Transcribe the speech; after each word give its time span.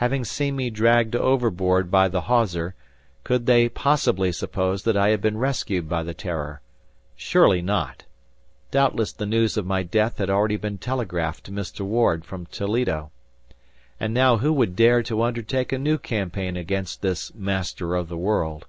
Having 0.00 0.24
seen 0.24 0.56
me 0.56 0.70
dragged 0.70 1.14
overboard 1.14 1.90
by 1.90 2.08
the 2.08 2.22
hawser, 2.22 2.74
could 3.22 3.44
they 3.44 3.68
possibly 3.68 4.32
suppose 4.32 4.82
that 4.84 4.96
I 4.96 5.10
had 5.10 5.20
been 5.20 5.36
rescued 5.36 5.90
by 5.90 6.02
the 6.02 6.14
"Terror?" 6.14 6.62
Surely 7.16 7.60
not! 7.60 8.04
Doubtless 8.70 9.12
the 9.12 9.26
news 9.26 9.58
of 9.58 9.66
my 9.66 9.82
death 9.82 10.16
had 10.16 10.30
already 10.30 10.56
been 10.56 10.78
telegraphed 10.78 11.44
to 11.44 11.52
Mr. 11.52 11.82
Ward 11.82 12.24
from 12.24 12.46
Toledo. 12.46 13.10
And 14.00 14.14
now 14.14 14.38
who 14.38 14.54
would 14.54 14.74
dare 14.74 15.02
to 15.02 15.20
undertake 15.22 15.70
a 15.70 15.76
new 15.78 15.98
campaign 15.98 16.56
against 16.56 17.02
this 17.02 17.34
"Master 17.34 17.94
of 17.94 18.08
the 18.08 18.16
World"? 18.16 18.64